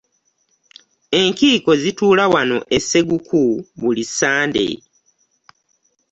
Enkiiko 1.19 1.71
zituula 1.81 2.23
wano 2.33 2.57
e 2.75 2.77
Sseguku 2.81 3.43
buli 3.79 4.03
ssande. 4.09 4.65